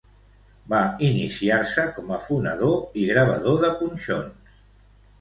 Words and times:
Va 0.71 0.79
iniciar-se 1.07 1.87
com 1.99 2.11
a 2.17 2.21
fonedor 2.31 2.77
i 3.05 3.07
gravador 3.13 3.65
de 3.69 3.75
punxons. 3.85 4.61